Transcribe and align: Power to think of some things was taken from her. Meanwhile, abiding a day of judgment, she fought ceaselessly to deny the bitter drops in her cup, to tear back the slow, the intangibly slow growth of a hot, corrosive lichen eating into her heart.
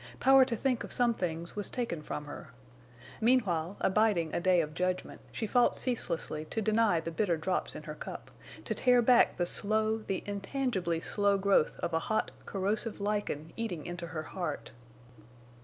Power 0.19 0.45
to 0.45 0.55
think 0.55 0.83
of 0.83 0.91
some 0.91 1.13
things 1.13 1.55
was 1.55 1.69
taken 1.69 2.01
from 2.01 2.25
her. 2.25 2.49
Meanwhile, 3.21 3.77
abiding 3.81 4.33
a 4.33 4.39
day 4.39 4.59
of 4.59 4.73
judgment, 4.73 5.21
she 5.31 5.45
fought 5.45 5.75
ceaselessly 5.75 6.45
to 6.45 6.59
deny 6.59 6.99
the 6.99 7.11
bitter 7.11 7.37
drops 7.37 7.75
in 7.75 7.83
her 7.83 7.93
cup, 7.93 8.31
to 8.65 8.73
tear 8.73 9.03
back 9.03 9.37
the 9.37 9.45
slow, 9.45 9.99
the 9.99 10.23
intangibly 10.25 11.01
slow 11.01 11.37
growth 11.37 11.77
of 11.81 11.93
a 11.93 11.99
hot, 12.09 12.31
corrosive 12.47 12.99
lichen 12.99 13.53
eating 13.57 13.85
into 13.85 14.07
her 14.07 14.23
heart. 14.23 14.71